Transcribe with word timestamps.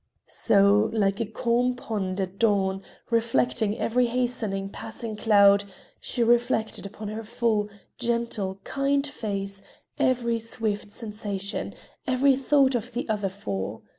So 0.25 0.89
like 0.93 1.19
a 1.19 1.27
calm 1.27 1.75
pond 1.75 2.19
at 2.19 2.39
dawn, 2.39 2.81
reflecting 3.11 3.77
every 3.77 4.07
hastening, 4.07 4.69
passing 4.69 5.15
cloud, 5.15 5.63
she 5.99 6.23
reflected 6.23 6.87
upon 6.87 7.09
her 7.09 7.23
full, 7.23 7.69
gentle, 7.99 8.59
kind 8.63 9.05
face 9.05 9.61
every 9.99 10.39
swift 10.39 10.91
sensation, 10.91 11.75
every 12.07 12.35
thought 12.35 12.73
of 12.73 12.93
the 12.93 13.07
other 13.09 13.29
four. 13.29 13.83